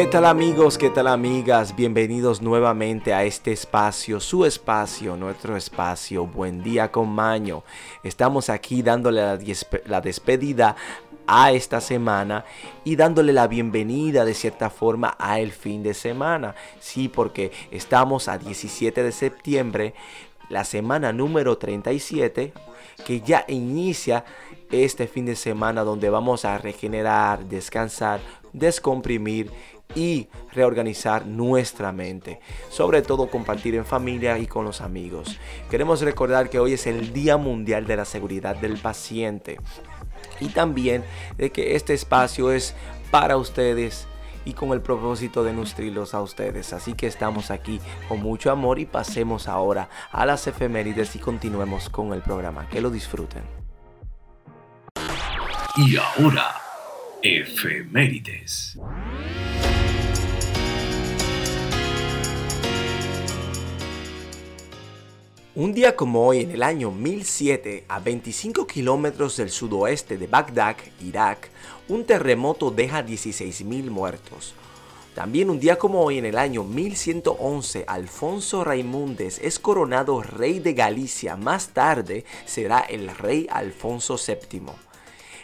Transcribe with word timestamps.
¿Qué 0.00 0.06
tal 0.06 0.24
amigos? 0.24 0.78
¿Qué 0.78 0.88
tal 0.88 1.08
amigas? 1.08 1.76
Bienvenidos 1.76 2.40
nuevamente 2.40 3.12
a 3.12 3.24
este 3.24 3.52
espacio, 3.52 4.18
su 4.18 4.46
espacio, 4.46 5.14
nuestro 5.14 5.58
espacio. 5.58 6.24
Buen 6.24 6.62
día 6.62 6.90
con 6.90 7.10
Maño. 7.10 7.64
Estamos 8.02 8.48
aquí 8.48 8.80
dándole 8.80 9.20
la, 9.84 10.00
despedida 10.00 10.74
a 11.26 11.52
esta 11.52 11.82
semana 11.82 12.46
y 12.82 12.96
dándole 12.96 13.34
la 13.34 13.46
bienvenida 13.46 14.24
de 14.24 14.32
cierta 14.32 14.70
forma 14.70 15.16
a 15.18 15.38
el 15.38 15.52
fin 15.52 15.82
de 15.82 15.92
semana. 15.92 16.54
Sí, 16.80 17.08
porque 17.08 17.52
estamos 17.70 18.26
a 18.28 18.38
17 18.38 19.02
de 19.02 19.12
septiembre, 19.12 19.92
la 20.48 20.64
semana 20.64 21.12
número 21.12 21.58
37, 21.58 22.54
que 23.04 23.20
ya 23.20 23.44
inicia 23.48 24.24
este 24.70 25.06
fin 25.06 25.26
de 25.26 25.36
semana 25.36 25.84
donde 25.84 26.08
vamos 26.08 26.46
a 26.46 26.56
regenerar, 26.56 27.44
descansar, 27.44 28.20
descomprimir 28.54 29.50
y 29.94 30.28
reorganizar 30.52 31.26
nuestra 31.26 31.92
mente. 31.92 32.40
Sobre 32.68 33.02
todo 33.02 33.28
compartir 33.28 33.74
en 33.74 33.84
familia 33.84 34.38
y 34.38 34.46
con 34.46 34.64
los 34.64 34.80
amigos. 34.80 35.38
Queremos 35.70 36.00
recordar 36.00 36.50
que 36.50 36.58
hoy 36.58 36.74
es 36.74 36.86
el 36.86 37.12
Día 37.12 37.36
Mundial 37.36 37.86
de 37.86 37.96
la 37.96 38.04
Seguridad 38.04 38.56
del 38.56 38.78
Paciente. 38.78 39.58
Y 40.40 40.48
también 40.48 41.04
de 41.36 41.50
que 41.50 41.76
este 41.76 41.94
espacio 41.94 42.52
es 42.52 42.74
para 43.10 43.36
ustedes 43.36 44.06
y 44.44 44.54
con 44.54 44.72
el 44.72 44.80
propósito 44.80 45.44
de 45.44 45.52
nutrirlos 45.52 46.14
a 46.14 46.22
ustedes. 46.22 46.72
Así 46.72 46.94
que 46.94 47.06
estamos 47.06 47.50
aquí 47.50 47.80
con 48.08 48.20
mucho 48.22 48.50
amor 48.50 48.78
y 48.78 48.86
pasemos 48.86 49.48
ahora 49.48 49.88
a 50.10 50.24
las 50.26 50.46
efemérides 50.46 51.14
y 51.16 51.18
continuemos 51.18 51.88
con 51.90 52.12
el 52.12 52.22
programa. 52.22 52.68
Que 52.68 52.80
lo 52.80 52.90
disfruten. 52.90 53.42
Y 55.76 55.96
ahora, 55.96 56.54
efemérides. 57.22 58.78
Un 65.60 65.74
día 65.74 65.94
como 65.94 66.26
hoy, 66.26 66.40
en 66.40 66.52
el 66.52 66.62
año 66.62 66.90
1007, 66.90 67.84
a 67.86 68.00
25 68.00 68.66
kilómetros 68.66 69.36
del 69.36 69.50
sudoeste 69.50 70.16
de 70.16 70.26
Bagdad, 70.26 70.76
Irak, 71.02 71.50
un 71.86 72.06
terremoto 72.06 72.70
deja 72.70 73.04
16.000 73.04 73.90
muertos. 73.90 74.54
También 75.14 75.50
un 75.50 75.60
día 75.60 75.76
como 75.76 76.00
hoy, 76.00 76.16
en 76.16 76.24
el 76.24 76.38
año 76.38 76.64
1111, 76.64 77.84
Alfonso 77.86 78.64
Raimundes 78.64 79.38
es 79.38 79.58
coronado 79.58 80.22
rey 80.22 80.60
de 80.60 80.72
Galicia. 80.72 81.36
Más 81.36 81.74
tarde 81.74 82.24
será 82.46 82.78
el 82.78 83.14
rey 83.14 83.46
Alfonso 83.50 84.16
VII. 84.16 84.62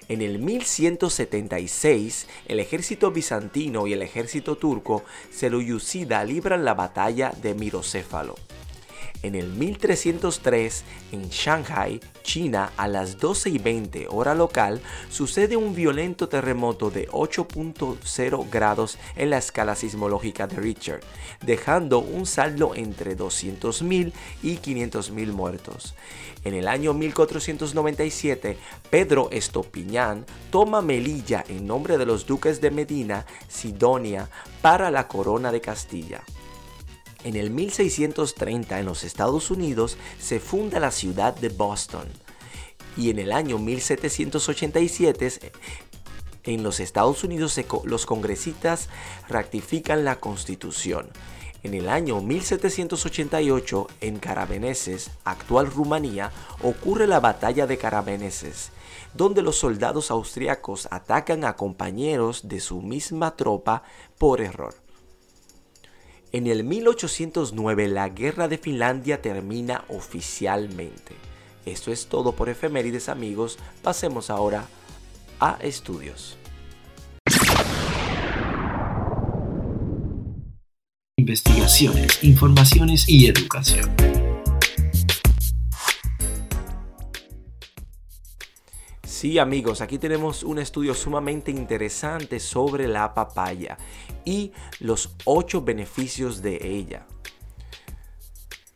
En 0.08 0.22
el 0.22 0.38
1176, 0.38 2.26
el 2.46 2.60
ejército 2.60 3.10
bizantino 3.10 3.86
y 3.86 3.92
el 3.92 4.00
ejército 4.00 4.56
turco 4.56 5.04
seluyucida 5.30 6.24
libran 6.24 6.64
la 6.64 6.72
batalla 6.72 7.34
de 7.42 7.52
Mirocéfalo. 7.52 8.36
En 9.22 9.34
el 9.34 9.48
1303, 9.48 10.84
en 11.12 11.28
Shanghai, 11.28 12.00
China, 12.22 12.72
a 12.76 12.88
las 12.88 13.18
12 13.18 13.50
y 13.50 13.58
20 13.58 14.06
hora 14.08 14.34
local, 14.34 14.80
sucede 15.10 15.56
un 15.56 15.74
violento 15.74 16.28
terremoto 16.28 16.90
de 16.90 17.08
8.0 17.08 18.50
grados 18.50 18.98
en 19.16 19.30
la 19.30 19.38
escala 19.38 19.74
sismológica 19.74 20.46
de 20.46 20.56
Richter, 20.56 21.00
dejando 21.42 22.00
un 22.00 22.26
saldo 22.26 22.74
entre 22.74 23.16
200.000 23.16 24.12
y 24.42 24.56
500.000 24.58 25.32
muertos. 25.32 25.94
En 26.44 26.54
el 26.54 26.68
año 26.68 26.94
1497, 26.94 28.56
Pedro 28.90 29.30
Estopiñán 29.32 30.24
toma 30.50 30.82
Melilla 30.82 31.44
en 31.48 31.66
nombre 31.66 31.98
de 31.98 32.06
los 32.06 32.26
duques 32.26 32.60
de 32.60 32.70
Medina, 32.70 33.26
Sidonia, 33.48 34.28
para 34.62 34.90
la 34.90 35.08
corona 35.08 35.50
de 35.50 35.60
Castilla. 35.60 36.22
En 37.26 37.34
el 37.34 37.50
1630 37.50 38.78
en 38.78 38.86
los 38.86 39.02
Estados 39.02 39.50
Unidos 39.50 39.98
se 40.20 40.38
funda 40.38 40.78
la 40.78 40.92
ciudad 40.92 41.34
de 41.34 41.48
Boston 41.48 42.06
y 42.96 43.10
en 43.10 43.18
el 43.18 43.32
año 43.32 43.58
1787 43.58 45.50
en 46.44 46.62
los 46.62 46.78
Estados 46.78 47.24
Unidos 47.24 47.60
los 47.82 48.06
congresistas 48.06 48.88
ratifican 49.28 50.04
la 50.04 50.20
constitución. 50.20 51.08
En 51.64 51.74
el 51.74 51.88
año 51.88 52.20
1788 52.20 53.88
en 54.02 54.20
Carabeneses, 54.20 55.10
actual 55.24 55.66
Rumanía, 55.66 56.30
ocurre 56.62 57.08
la 57.08 57.18
batalla 57.18 57.66
de 57.66 57.76
Carabeneses, 57.76 58.70
donde 59.14 59.42
los 59.42 59.56
soldados 59.56 60.12
austriacos 60.12 60.86
atacan 60.92 61.44
a 61.44 61.56
compañeros 61.56 62.46
de 62.46 62.60
su 62.60 62.82
misma 62.82 63.34
tropa 63.34 63.82
por 64.16 64.40
error. 64.40 64.85
En 66.36 66.46
el 66.46 66.64
1809 66.64 67.88
la 67.88 68.10
guerra 68.10 68.46
de 68.46 68.58
Finlandia 68.58 69.22
termina 69.22 69.86
oficialmente. 69.88 71.14
Esto 71.64 71.90
es 71.90 72.08
todo 72.08 72.32
por 72.32 72.50
efemérides 72.50 73.08
amigos, 73.08 73.58
pasemos 73.82 74.28
ahora 74.28 74.66
a 75.40 75.56
estudios. 75.62 76.36
Investigaciones, 81.16 82.22
informaciones 82.22 83.08
y 83.08 83.28
educación. 83.28 84.15
Sí 89.18 89.38
amigos, 89.38 89.80
aquí 89.80 89.96
tenemos 89.96 90.42
un 90.42 90.58
estudio 90.58 90.92
sumamente 90.92 91.50
interesante 91.50 92.38
sobre 92.38 92.86
la 92.86 93.14
papaya 93.14 93.78
y 94.26 94.52
los 94.78 95.14
8 95.24 95.62
beneficios 95.62 96.42
de 96.42 96.58
ella. 96.60 97.06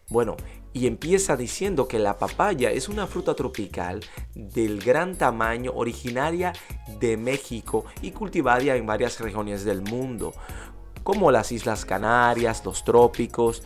Bueno, 0.09 0.39
y 0.73 0.87
empieza 0.87 1.37
diciendo 1.37 1.87
que 1.87 1.99
la 1.99 2.17
papaya 2.17 2.71
es 2.71 2.89
una 2.89 3.07
fruta 3.07 3.35
tropical 3.35 4.01
del 4.35 4.81
gran 4.81 5.15
tamaño 5.19 5.73
originaria 5.75 6.55
de 6.99 7.19
México 7.19 7.85
y 8.01 8.13
cultivada 8.13 8.77
en 8.77 8.87
varias 8.87 9.21
regiones 9.21 9.67
del 9.67 9.83
mundo, 9.83 10.33
como 11.03 11.31
las 11.31 11.53
Islas 11.53 11.85
Canarias, 11.85 12.65
los 12.65 12.83
trópicos, 12.83 13.63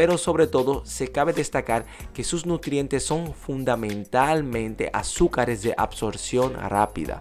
pero 0.00 0.16
sobre 0.16 0.46
todo 0.46 0.82
se 0.86 1.08
cabe 1.08 1.34
destacar 1.34 1.84
que 2.14 2.24
sus 2.24 2.46
nutrientes 2.46 3.04
son 3.04 3.34
fundamentalmente 3.34 4.88
azúcares 4.94 5.60
de 5.60 5.74
absorción 5.76 6.54
rápida. 6.54 7.20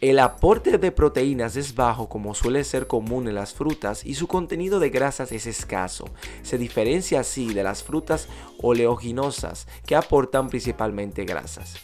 El 0.00 0.18
aporte 0.20 0.78
de 0.78 0.92
proteínas 0.92 1.56
es 1.56 1.74
bajo 1.74 2.08
como 2.08 2.34
suele 2.34 2.64
ser 2.64 2.86
común 2.86 3.28
en 3.28 3.34
las 3.34 3.52
frutas 3.52 4.06
y 4.06 4.14
su 4.14 4.26
contenido 4.26 4.80
de 4.80 4.88
grasas 4.88 5.32
es 5.32 5.46
escaso. 5.46 6.06
Se 6.42 6.56
diferencia 6.56 7.20
así 7.20 7.52
de 7.52 7.62
las 7.62 7.82
frutas 7.82 8.26
oleaginosas 8.62 9.68
que 9.84 9.96
aportan 9.96 10.48
principalmente 10.48 11.26
grasas. 11.26 11.74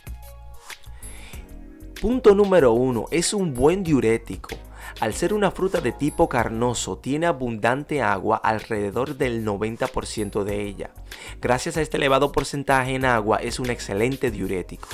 Punto 2.00 2.34
número 2.34 2.72
1. 2.72 3.08
Es 3.10 3.34
un 3.34 3.52
buen 3.52 3.84
diurético. 3.84 4.56
Al 5.00 5.14
ser 5.14 5.32
una 5.32 5.50
fruta 5.50 5.80
de 5.80 5.92
tipo 5.92 6.28
carnoso, 6.28 6.98
tiene 6.98 7.26
abundante 7.26 8.02
agua 8.02 8.36
alrededor 8.36 9.16
del 9.16 9.44
90% 9.44 10.44
de 10.44 10.62
ella. 10.62 10.90
Gracias 11.40 11.76
a 11.76 11.82
este 11.82 11.96
elevado 11.96 12.32
porcentaje 12.32 12.94
en 12.94 13.04
agua 13.04 13.38
es 13.38 13.58
un 13.58 13.70
excelente 13.70 14.30
diurético. 14.30 14.88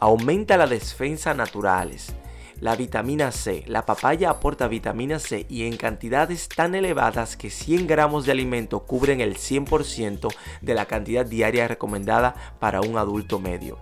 Aumenta 0.00 0.56
la 0.56 0.66
defensa 0.66 1.34
naturales. 1.34 2.14
La 2.60 2.76
vitamina 2.76 3.32
C. 3.32 3.64
La 3.66 3.84
papaya 3.84 4.30
aporta 4.30 4.68
vitamina 4.68 5.18
C 5.18 5.44
y 5.48 5.66
en 5.66 5.76
cantidades 5.76 6.48
tan 6.48 6.74
elevadas 6.74 7.36
que 7.36 7.50
100 7.50 7.86
gramos 7.86 8.26
de 8.26 8.32
alimento 8.32 8.86
cubren 8.86 9.20
el 9.20 9.36
100% 9.36 10.32
de 10.62 10.74
la 10.74 10.86
cantidad 10.86 11.26
diaria 11.26 11.68
recomendada 11.68 12.34
para 12.60 12.80
un 12.80 12.96
adulto 12.96 13.40
medio. 13.40 13.78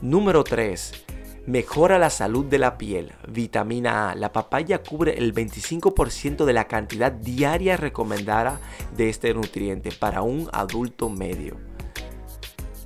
Número 0.00 0.42
3. 0.42 1.04
Mejora 1.46 1.98
la 1.98 2.08
salud 2.08 2.44
de 2.44 2.58
la 2.58 2.78
piel. 2.78 3.12
Vitamina 3.26 4.10
A. 4.10 4.14
La 4.14 4.32
papaya 4.32 4.80
cubre 4.80 5.18
el 5.18 5.34
25% 5.34 6.44
de 6.44 6.52
la 6.52 6.68
cantidad 6.68 7.10
diaria 7.10 7.76
recomendada 7.76 8.60
de 8.96 9.08
este 9.08 9.34
nutriente 9.34 9.90
para 9.90 10.22
un 10.22 10.48
adulto 10.52 11.08
medio. 11.08 11.56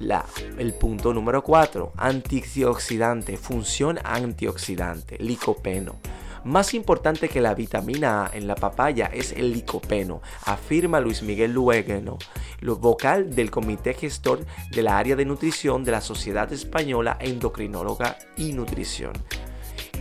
La, 0.00 0.24
el 0.56 0.72
punto 0.72 1.12
número 1.12 1.42
4. 1.42 1.92
Antioxidante. 1.98 3.36
Función 3.36 3.98
antioxidante. 4.02 5.18
Licopeno. 5.18 5.96
Más 6.44 6.74
importante 6.74 7.28
que 7.28 7.40
la 7.40 7.54
vitamina 7.54 8.26
A 8.26 8.30
en 8.36 8.46
la 8.46 8.54
papaya 8.54 9.10
es 9.12 9.32
el 9.32 9.52
licopeno, 9.52 10.22
afirma 10.44 11.00
Luis 11.00 11.22
Miguel 11.22 11.52
Luegueno, 11.52 12.18
vocal 12.62 13.34
del 13.34 13.50
Comité 13.50 13.94
Gestor 13.94 14.44
de 14.70 14.82
la 14.82 14.98
Área 14.98 15.16
de 15.16 15.24
Nutrición 15.24 15.84
de 15.84 15.92
la 15.92 16.00
Sociedad 16.00 16.52
Española 16.52 17.16
Endocrinóloga 17.20 18.16
y 18.36 18.52
Nutrición. 18.52 19.12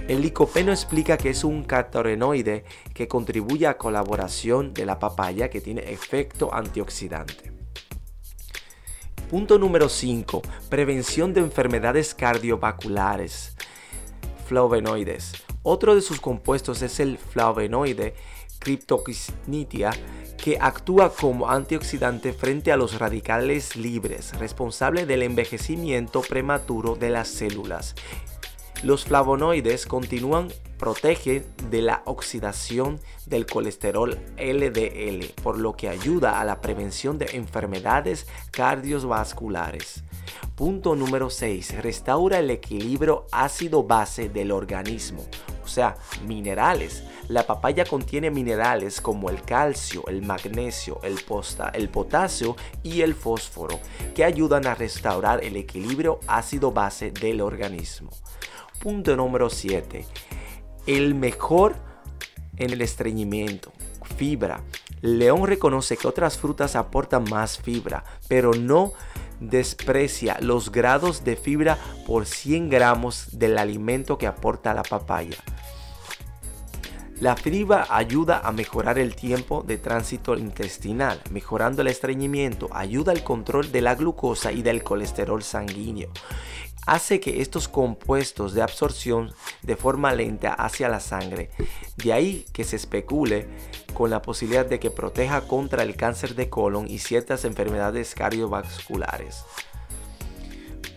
El 0.07 0.21
licopeno 0.21 0.71
explica 0.71 1.17
que 1.17 1.31
es 1.31 1.43
un 1.43 1.63
catorenoide 1.63 2.63
que 2.93 3.07
contribuye 3.07 3.65
a 3.65 3.77
colaboración 3.77 4.71
de 4.73 4.85
la 4.85 4.99
papaya 4.99 5.49
que 5.49 5.61
tiene 5.61 5.91
efecto 5.91 6.53
antioxidante. 6.53 7.51
Punto 9.29 9.57
número 9.57 9.89
5. 9.89 10.43
Prevención 10.69 11.33
de 11.33 11.41
enfermedades 11.41 12.13
cardiovasculares. 12.13 13.55
flavonoides. 14.47 15.33
Otro 15.67 15.95
de 15.95 16.01
sus 16.01 16.21
compuestos 16.21 16.83
es 16.83 16.99
el 16.99 17.17
flavonoide 17.17 18.13
Cryptoxynitia, 18.59 19.89
que 20.37 20.59
actúa 20.61 21.11
como 21.11 21.49
antioxidante 21.49 22.33
frente 22.33 22.71
a 22.71 22.77
los 22.77 22.99
radicales 22.99 23.75
libres, 23.75 24.37
responsable 24.37 25.07
del 25.07 25.23
envejecimiento 25.23 26.21
prematuro 26.21 26.95
de 26.95 27.09
las 27.09 27.29
células. 27.29 27.95
Los 28.83 29.05
flavonoides 29.05 29.87
continúan 29.87 30.49
protegen 30.77 31.43
de 31.71 31.81
la 31.81 32.03
oxidación 32.05 32.99
del 33.25 33.47
colesterol 33.47 34.19
LDL, 34.37 35.33
por 35.41 35.57
lo 35.57 35.75
que 35.75 35.89
ayuda 35.89 36.39
a 36.39 36.45
la 36.45 36.61
prevención 36.61 37.17
de 37.17 37.25
enfermedades 37.33 38.27
cardiovasculares. 38.51 40.03
Punto 40.55 40.95
número 40.95 41.31
6. 41.31 41.81
Restaura 41.81 42.37
el 42.37 42.51
equilibrio 42.51 43.25
ácido-base 43.31 44.29
del 44.29 44.51
organismo, 44.51 45.25
o 45.65 45.67
sea, 45.67 45.97
minerales. 46.25 47.03
La 47.27 47.45
papaya 47.45 47.85
contiene 47.85 48.29
minerales 48.29 49.01
como 49.01 49.29
el 49.29 49.41
calcio, 49.41 50.05
el 50.07 50.21
magnesio, 50.21 50.99
el, 51.03 51.15
posta, 51.23 51.69
el 51.69 51.89
potasio 51.89 52.55
y 52.83 53.01
el 53.01 53.15
fósforo, 53.15 53.79
que 54.13 54.23
ayudan 54.23 54.67
a 54.67 54.75
restaurar 54.75 55.43
el 55.43 55.57
equilibrio 55.57 56.19
ácido-base 56.27 57.11
del 57.11 57.41
organismo. 57.41 58.11
Punto 58.79 59.15
número 59.15 59.49
7. 59.49 60.05
El 60.85 61.15
mejor 61.15 61.75
en 62.57 62.71
el 62.71 62.81
estreñimiento. 62.81 63.73
Fibra. 64.17 64.61
León 65.01 65.47
reconoce 65.47 65.97
que 65.97 66.07
otras 66.07 66.37
frutas 66.37 66.75
aportan 66.75 67.25
más 67.29 67.57
fibra, 67.57 68.03
pero 68.27 68.53
no 68.53 68.93
desprecia 69.39 70.37
los 70.39 70.71
grados 70.71 71.23
de 71.23 71.35
fibra 71.35 71.77
por 72.05 72.25
100 72.25 72.69
gramos 72.69 73.37
del 73.37 73.57
alimento 73.57 74.17
que 74.17 74.27
aporta 74.27 74.73
la 74.73 74.83
papaya. 74.83 75.37
La 77.21 77.37
fibra 77.37 77.87
ayuda 77.89 78.41
a 78.43 78.51
mejorar 78.51 78.99
el 78.99 79.15
tiempo 79.15 79.63
de 79.65 79.77
tránsito 79.77 80.35
intestinal, 80.37 81.21
mejorando 81.31 81.81
el 81.81 81.87
estreñimiento, 81.87 82.67
ayuda 82.73 83.13
al 83.13 83.23
control 83.23 83.71
de 83.71 83.79
la 83.79 83.95
glucosa 83.95 84.51
y 84.51 84.61
del 84.61 84.83
colesterol 84.83 85.41
sanguíneo. 85.41 86.11
Hace 86.85 87.21
que 87.21 87.41
estos 87.41 87.69
compuestos 87.69 88.53
de 88.53 88.61
absorción 88.61 89.33
de 89.63 89.77
forma 89.77 90.13
lenta 90.13 90.53
hacia 90.53 90.89
la 90.89 90.99
sangre. 90.99 91.51
De 91.95 92.11
ahí 92.11 92.45
que 92.51 92.65
se 92.65 92.75
especule 92.75 93.47
con 93.93 94.09
la 94.09 94.21
posibilidad 94.21 94.65
de 94.65 94.81
que 94.81 94.91
proteja 94.91 95.47
contra 95.47 95.83
el 95.83 95.95
cáncer 95.95 96.35
de 96.35 96.49
colon 96.49 96.85
y 96.89 96.99
ciertas 96.99 97.45
enfermedades 97.45 98.13
cardiovasculares. 98.13 99.45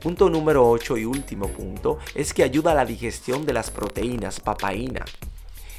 Punto 0.03 0.29
número 0.29 0.69
8 0.69 0.97
y 0.99 1.05
último 1.05 1.47
punto 1.47 1.99
es 2.17 2.35
que 2.35 2.43
ayuda 2.43 2.73
a 2.73 2.75
la 2.75 2.85
digestión 2.85 3.47
de 3.47 3.53
las 3.53 3.70
proteínas, 3.70 4.41
papaína. 4.41 5.05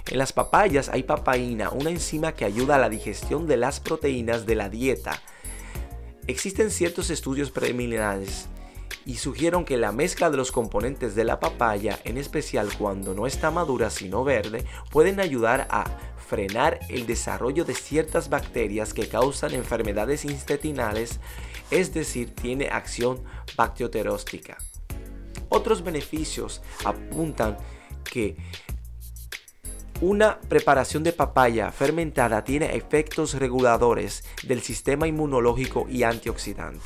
En 0.08 0.18
las 0.18 0.34
papayas 0.34 0.90
hay 0.90 1.04
papaína, 1.04 1.70
una 1.70 1.90
enzima 1.90 2.32
que 2.32 2.46
ayuda 2.46 2.76
a 2.76 2.80
la 2.80 2.90
digestión 2.90 3.48
de 3.48 3.58
las 3.58 3.80
proteínas 3.80 4.46
de 4.46 4.56
la 4.56 4.70
dieta. 4.70 5.22
Existen 6.28 6.72
ciertos 6.72 7.10
estudios 7.10 7.52
preliminares 7.52 8.48
y 9.06 9.16
sugieren 9.16 9.66
que 9.66 9.78
la 9.78 9.92
mezcla 9.92 10.30
de 10.30 10.38
los 10.38 10.52
componentes 10.52 11.16
de 11.16 11.24
la 11.24 11.40
papaya, 11.40 12.00
en 12.04 12.18
especial 12.18 12.70
cuando 12.78 13.14
no 13.14 13.26
está 13.28 13.50
madura 13.50 13.90
sino 13.90 14.24
verde, 14.24 14.66
pueden 14.92 15.20
ayudar 15.20 15.68
a 15.72 15.86
frenar 16.28 16.80
el 16.90 17.08
desarrollo 17.08 17.66
de 17.66 17.74
ciertas 17.74 18.30
bacterias 18.30 18.94
que 18.94 19.08
causan 19.08 19.56
enfermedades 19.56 20.26
intestinales, 20.26 21.20
es 21.72 21.94
decir, 21.94 22.36
tiene 22.36 22.68
acción 22.68 23.24
bacterioteróstica. 23.56 24.58
Otros 25.50 25.84
beneficios 25.84 26.62
apuntan 26.86 27.58
que 28.04 28.38
una 30.02 30.40
preparación 30.40 31.04
de 31.04 31.12
papaya 31.12 31.72
fermentada 31.72 32.44
tiene 32.46 32.76
efectos 32.78 33.34
reguladores 33.34 34.24
del 34.44 34.62
sistema 34.62 35.08
inmunológico 35.08 35.88
y 35.90 36.04
antioxidante. 36.04 36.86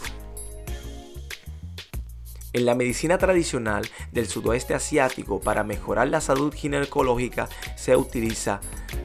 En 2.53 2.65
la 2.65 2.75
medicina 2.75 3.17
tradicional 3.17 3.87
del 4.11 4.27
sudoeste 4.27 4.73
asiático 4.73 5.39
para 5.39 5.63
mejorar 5.63 6.07
la 6.07 6.21
salud 6.21 6.53
ginecológica 6.53 7.49
se 7.75 7.95
utiliza 7.95 8.61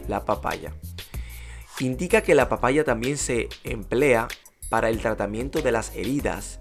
la 0.07 0.25
papaya. 0.25 0.73
Indica 1.81 2.23
que 2.23 2.35
la 2.35 2.49
papaya 2.49 2.85
también 2.85 3.17
se 3.17 3.49
emplea 3.65 4.29
para 4.69 4.89
el 4.91 5.01
tratamiento 5.01 5.63
de 5.63 5.73
las 5.73 5.95
heridas 5.95 6.61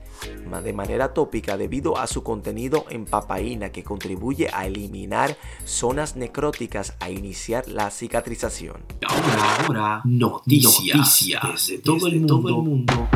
de 0.63 0.73
manera 0.73 1.13
tópica 1.13 1.57
debido 1.57 1.97
a 1.97 2.07
su 2.07 2.23
contenido 2.23 2.85
en 2.89 3.05
papaína 3.05 3.71
que 3.71 3.83
contribuye 3.83 4.49
a 4.53 4.65
eliminar 4.65 5.37
zonas 5.65 6.15
necróticas 6.15 6.95
a 6.99 7.09
iniciar 7.09 7.67
la 7.67 7.91
cicatrización. 7.91 8.83
Ahora, 9.07 9.55
ahora 9.65 10.01
noticias, 10.05 11.25
desde, 11.43 11.79
todo, 11.79 12.07
el 12.07 12.21
mundo. 12.21 13.07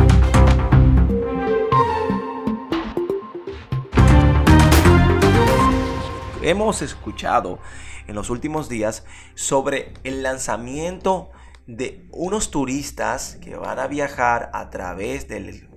Hemos 6.41 6.81
escuchado 6.81 7.59
en 8.07 8.15
los 8.15 8.29
últimos 8.29 8.67
días 8.67 9.05
sobre 9.35 9.93
el 10.03 10.23
lanzamiento 10.23 11.29
de 11.67 12.05
unos 12.11 12.51
turistas 12.51 13.37
que 13.41 13.55
van 13.55 13.79
a 13.79 13.87
viajar 13.87 14.49
a 14.53 14.69
través 14.69 15.27
del 15.27 15.70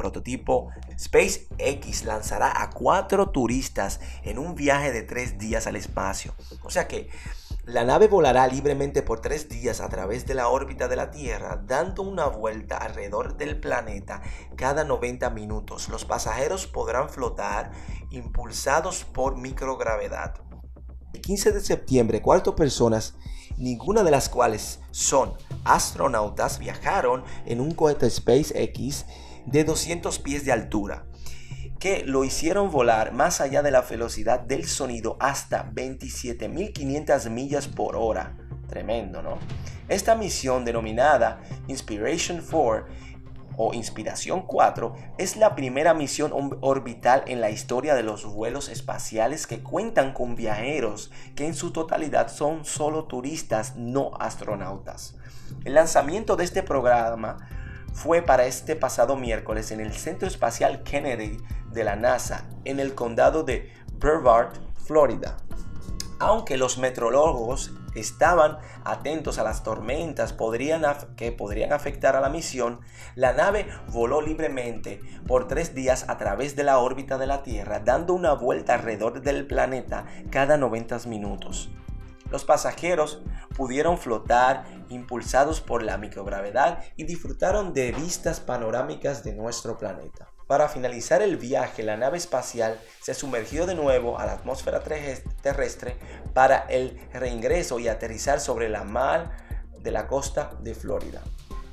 prototipo 0.00 0.70
SpaceX 0.98 2.04
lanzará 2.06 2.62
a 2.62 2.70
cuatro 2.70 3.28
turistas 3.28 4.00
en 4.22 4.38
un 4.38 4.54
viaje 4.54 4.92
de 4.92 5.02
tres 5.02 5.36
días 5.36 5.66
al 5.66 5.76
espacio. 5.76 6.34
O 6.62 6.70
sea 6.70 6.88
que 6.88 7.10
la 7.64 7.84
nave 7.84 8.08
volará 8.08 8.46
libremente 8.46 9.02
por 9.02 9.20
tres 9.20 9.50
días 9.50 9.82
a 9.82 9.90
través 9.90 10.24
de 10.24 10.32
la 10.32 10.48
órbita 10.48 10.88
de 10.88 10.96
la 10.96 11.10
Tierra, 11.10 11.62
dando 11.66 12.02
una 12.02 12.26
vuelta 12.28 12.78
alrededor 12.78 13.36
del 13.36 13.60
planeta 13.60 14.22
cada 14.56 14.84
90 14.84 15.28
minutos. 15.28 15.90
Los 15.90 16.06
pasajeros 16.06 16.66
podrán 16.66 17.10
flotar 17.10 17.70
impulsados 18.10 19.04
por 19.04 19.36
microgravedad. 19.36 20.36
El 21.12 21.20
15 21.20 21.52
de 21.52 21.60
septiembre, 21.60 22.22
cuatro 22.22 22.56
personas, 22.56 23.16
ninguna 23.58 24.02
de 24.02 24.12
las 24.12 24.30
cuales 24.30 24.80
son 24.92 25.34
astronautas, 25.64 26.58
viajaron 26.58 27.22
en 27.44 27.60
un 27.60 27.72
cohete 27.72 28.08
SpaceX 28.08 29.04
de 29.46 29.64
200 29.64 30.18
pies 30.18 30.44
de 30.44 30.52
altura, 30.52 31.06
que 31.78 32.04
lo 32.04 32.24
hicieron 32.24 32.70
volar 32.70 33.12
más 33.12 33.40
allá 33.40 33.62
de 33.62 33.70
la 33.70 33.82
velocidad 33.82 34.40
del 34.40 34.66
sonido 34.66 35.16
hasta 35.20 35.70
27.500 35.72 37.30
millas 37.30 37.68
por 37.68 37.96
hora. 37.96 38.36
Tremendo, 38.68 39.22
¿no? 39.22 39.38
Esta 39.88 40.14
misión 40.14 40.64
denominada 40.64 41.40
Inspiration 41.66 42.44
4 42.48 42.86
o 43.56 43.74
Inspiración 43.74 44.42
4 44.46 44.94
es 45.18 45.36
la 45.36 45.54
primera 45.54 45.92
misión 45.92 46.32
orbital 46.60 47.24
en 47.26 47.40
la 47.40 47.50
historia 47.50 47.94
de 47.94 48.02
los 48.02 48.24
vuelos 48.24 48.68
espaciales 48.68 49.46
que 49.46 49.62
cuentan 49.62 50.12
con 50.12 50.34
viajeros 50.34 51.10
que 51.34 51.46
en 51.46 51.54
su 51.54 51.72
totalidad 51.72 52.28
son 52.28 52.64
solo 52.64 53.04
turistas, 53.04 53.76
no 53.76 54.12
astronautas. 54.18 55.16
El 55.64 55.74
lanzamiento 55.74 56.36
de 56.36 56.44
este 56.44 56.62
programa 56.62 57.48
fue 57.92 58.22
para 58.22 58.46
este 58.46 58.76
pasado 58.76 59.16
miércoles 59.16 59.70
en 59.70 59.80
el 59.80 59.92
Centro 59.92 60.28
Espacial 60.28 60.82
Kennedy 60.82 61.38
de 61.70 61.84
la 61.84 61.96
NASA 61.96 62.48
en 62.64 62.80
el 62.80 62.94
condado 62.94 63.42
de 63.42 63.72
Brevard, 63.98 64.52
Florida. 64.84 65.36
Aunque 66.18 66.56
los 66.56 66.78
meteorólogos 66.78 67.72
estaban 67.94 68.58
atentos 68.84 69.38
a 69.38 69.42
las 69.42 69.62
tormentas 69.62 70.34
que 71.16 71.32
podrían 71.32 71.72
afectar 71.72 72.16
a 72.16 72.20
la 72.20 72.28
misión, 72.28 72.80
la 73.14 73.32
nave 73.32 73.66
voló 73.88 74.20
libremente 74.20 75.00
por 75.26 75.48
tres 75.48 75.74
días 75.74 76.04
a 76.08 76.18
través 76.18 76.56
de 76.56 76.64
la 76.64 76.78
órbita 76.78 77.18
de 77.18 77.26
la 77.26 77.42
Tierra, 77.42 77.80
dando 77.80 78.14
una 78.14 78.32
vuelta 78.34 78.74
alrededor 78.74 79.22
del 79.22 79.46
planeta 79.46 80.04
cada 80.30 80.56
90 80.56 80.98
minutos. 81.06 81.70
Los 82.30 82.44
pasajeros 82.44 83.22
pudieron 83.56 83.98
flotar 83.98 84.64
impulsados 84.88 85.60
por 85.60 85.82
la 85.82 85.98
microgravedad 85.98 86.84
y 86.96 87.04
disfrutaron 87.04 87.74
de 87.74 87.92
vistas 87.92 88.40
panorámicas 88.40 89.24
de 89.24 89.34
nuestro 89.34 89.78
planeta. 89.78 90.28
Para 90.46 90.68
finalizar 90.68 91.22
el 91.22 91.36
viaje, 91.36 91.82
la 91.82 91.96
nave 91.96 92.18
espacial 92.18 92.80
se 93.00 93.14
sumergió 93.14 93.66
de 93.66 93.76
nuevo 93.76 94.18
a 94.18 94.26
la 94.26 94.32
atmósfera 94.32 94.82
terrestre 95.42 95.96
para 96.34 96.66
el 96.68 97.00
reingreso 97.12 97.78
y 97.78 97.86
aterrizar 97.86 98.40
sobre 98.40 98.68
la 98.68 98.82
mar 98.82 99.30
de 99.80 99.92
la 99.92 100.08
costa 100.08 100.50
de 100.60 100.74
Florida. 100.74 101.22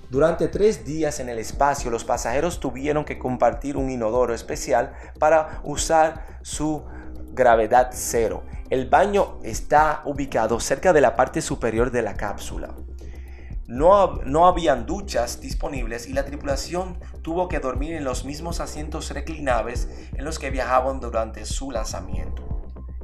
Durante 0.09 0.47
tres 0.47 0.85
días 0.85 1.19
en 1.19 1.27
el 1.27 1.39
espacio, 1.39 1.91
los 1.91 2.05
pasajeros 2.05 2.59
tuvieron 2.59 3.03
que 3.03 3.19
compartir 3.19 3.75
un 3.75 3.89
inodoro 3.89 4.33
especial 4.33 4.93
para 5.19 5.59
usar 5.63 6.39
su 6.43 6.85
gravedad 7.33 7.89
cero. 7.91 8.43
El 8.69 8.89
baño 8.89 9.39
está 9.43 10.01
ubicado 10.03 10.59
cerca 10.59 10.91
de 10.91 10.99
la 10.99 11.15
parte 11.15 11.41
superior 11.41 11.89
de 11.89 12.01
la 12.01 12.17
cápsula. 12.17 12.75
No, 13.65 14.15
no, 14.25 14.47
habían 14.47 14.85
duchas 14.85 15.39
disponibles 15.39 16.07
y 16.07 16.13
la 16.13 16.25
tripulación 16.25 16.99
tuvo 17.21 17.47
que 17.47 17.59
dormir 17.59 17.93
en 17.93 18.03
los 18.03 18.25
mismos 18.25 18.59
asientos 18.59 19.09
reclinables 19.11 19.87
en 20.13 20.25
los 20.25 20.37
que 20.37 20.49
viajaban 20.49 20.99
durante 20.99 21.45
su 21.45 21.71
lanzamiento. 21.71 22.43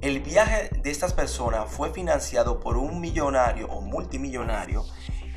El 0.02 0.20
viaje 0.20 0.70
de 0.82 0.92
estas 0.92 1.14
personas 1.14 1.70
fue 1.70 1.92
financiado 1.92 2.60
por 2.60 2.76
un 2.76 3.00
millonario 3.00 3.68
o 3.68 3.80
multimillonario 3.80 4.84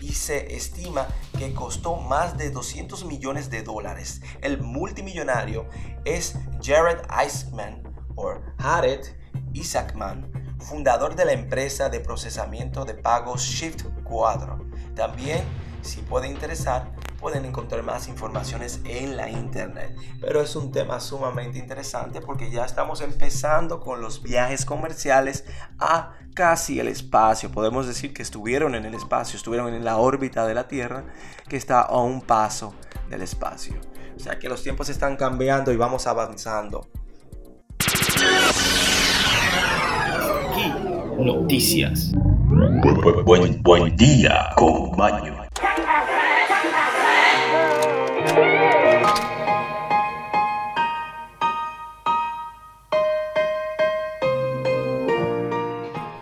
y 0.00 0.12
se 0.12 0.56
estima 0.56 1.06
que 1.38 1.54
costó 1.54 1.96
más 1.96 2.36
de 2.36 2.50
200 2.50 3.04
millones 3.04 3.48
de 3.48 3.62
dólares. 3.62 4.22
El 4.40 4.60
multimillonario 4.60 5.68
es 6.04 6.36
Jared 6.60 6.98
Isaacman 7.24 7.82
o 8.16 8.34
Jared 8.58 9.00
Isaacman, 9.56 10.30
fundador 10.58 11.16
de 11.16 11.24
la 11.24 11.32
empresa 11.32 11.88
de 11.88 12.00
procesamiento 12.00 12.84
de 12.84 12.94
pagos 12.94 13.42
Shift 13.42 13.84
4. 14.04 14.58
También, 14.94 15.42
si 15.82 16.02
puede 16.02 16.28
interesar, 16.28 16.92
pueden 17.18 17.44
encontrar 17.44 17.82
más 17.82 18.08
informaciones 18.08 18.80
en 18.84 19.16
la 19.16 19.30
internet. 19.30 19.96
Pero 20.20 20.42
es 20.42 20.54
un 20.56 20.70
tema 20.70 21.00
sumamente 21.00 21.58
interesante 21.58 22.20
porque 22.20 22.50
ya 22.50 22.64
estamos 22.64 23.00
empezando 23.00 23.80
con 23.80 24.00
los 24.00 24.22
viajes 24.22 24.64
comerciales 24.64 25.44
a 25.78 26.12
casi 26.34 26.78
el 26.78 26.88
espacio. 26.88 27.50
Podemos 27.50 27.86
decir 27.86 28.12
que 28.12 28.22
estuvieron 28.22 28.74
en 28.74 28.84
el 28.84 28.94
espacio, 28.94 29.36
estuvieron 29.36 29.72
en 29.72 29.84
la 29.84 29.96
órbita 29.96 30.46
de 30.46 30.54
la 30.54 30.68
Tierra, 30.68 31.04
que 31.48 31.56
está 31.56 31.80
a 31.80 31.98
un 31.98 32.20
paso 32.20 32.74
del 33.08 33.22
espacio. 33.22 33.74
O 34.14 34.20
sea 34.20 34.38
que 34.38 34.48
los 34.48 34.62
tiempos 34.62 34.88
están 34.88 35.16
cambiando 35.16 35.72
y 35.72 35.76
vamos 35.76 36.06
avanzando. 36.06 36.88
Noticias. 41.18 42.12
Buen, 43.24 43.62
buen, 43.62 43.96
día 43.96 44.50
con 44.56 44.92
baño. 44.96 45.34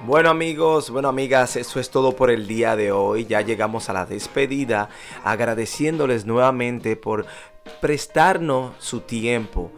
Bueno 0.06 0.30
amigos, 0.30 0.90
bueno 0.90 1.08
amigas, 1.08 1.56
eso 1.56 1.80
es 1.80 1.90
todo 1.90 2.14
por 2.14 2.30
el 2.30 2.46
día 2.46 2.76
de 2.76 2.92
hoy. 2.92 3.26
Ya 3.26 3.40
llegamos 3.40 3.90
a 3.90 3.92
la 3.92 4.06
despedida, 4.06 4.88
agradeciéndoles 5.24 6.24
nuevamente 6.24 6.94
por 6.94 7.26
prestarnos 7.80 8.74
su 8.78 9.00
tiempo 9.00 9.72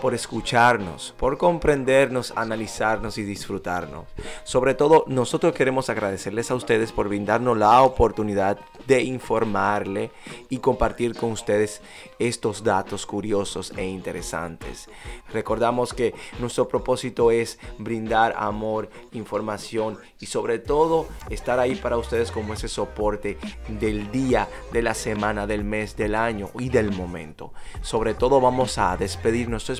por 0.00 0.14
escucharnos, 0.14 1.14
por 1.18 1.38
comprendernos, 1.38 2.32
analizarnos 2.36 3.18
y 3.18 3.22
disfrutarnos. 3.22 4.06
Sobre 4.44 4.74
todo, 4.74 5.04
nosotros 5.06 5.54
queremos 5.54 5.88
agradecerles 5.90 6.50
a 6.50 6.54
ustedes 6.54 6.92
por 6.92 7.08
brindarnos 7.08 7.56
la 7.56 7.82
oportunidad 7.82 8.58
de 8.86 9.02
informarle 9.02 10.10
y 10.48 10.58
compartir 10.58 11.14
con 11.16 11.32
ustedes 11.32 11.80
estos 12.18 12.64
datos 12.64 13.06
curiosos 13.06 13.72
e 13.76 13.86
interesantes. 13.86 14.88
Recordamos 15.32 15.94
que 15.94 16.14
nuestro 16.40 16.68
propósito 16.68 17.30
es 17.30 17.58
brindar 17.78 18.34
amor, 18.36 18.88
información 19.12 19.98
y 20.20 20.26
sobre 20.26 20.58
todo 20.58 21.06
estar 21.30 21.58
ahí 21.58 21.74
para 21.74 21.96
ustedes 21.96 22.30
como 22.30 22.54
ese 22.54 22.68
soporte 22.68 23.38
del 23.68 24.10
día, 24.10 24.48
de 24.72 24.82
la 24.82 24.94
semana, 24.94 25.46
del 25.46 25.64
mes, 25.64 25.96
del 25.96 26.14
año 26.14 26.50
y 26.58 26.68
del 26.68 26.92
momento. 26.92 27.52
Sobre 27.82 28.14
todo 28.14 28.40
vamos 28.40 28.78
a 28.78 28.96
despedir 28.96 29.48
nuestro 29.48 29.74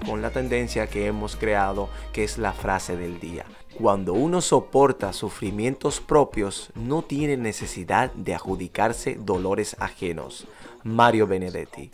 con 0.00 0.22
la 0.22 0.30
tendencia 0.30 0.86
que 0.86 1.06
hemos 1.06 1.36
creado, 1.36 1.88
que 2.12 2.24
es 2.24 2.38
la 2.38 2.52
frase 2.52 2.96
del 2.96 3.20
día. 3.20 3.44
Cuando 3.74 4.12
uno 4.12 4.40
soporta 4.40 5.12
sufrimientos 5.12 6.00
propios, 6.00 6.70
no 6.74 7.02
tiene 7.02 7.36
necesidad 7.36 8.12
de 8.12 8.34
adjudicarse 8.34 9.16
dolores 9.20 9.76
ajenos. 9.78 10.46
Mario 10.84 11.26
Benedetti. 11.26 11.90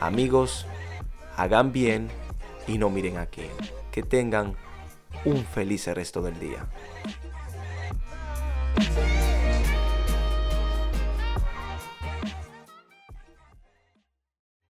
Amigos, 0.00 0.66
hagan 1.36 1.72
bien 1.72 2.08
y 2.66 2.78
no 2.78 2.90
miren 2.90 3.18
a 3.18 3.26
quién. 3.26 3.50
Que 3.92 4.02
tengan 4.02 4.54
un 5.24 5.44
feliz 5.44 5.86
resto 5.86 6.20
del 6.20 6.38
día. 6.38 6.66